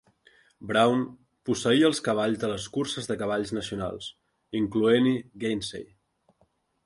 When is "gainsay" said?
5.45-5.87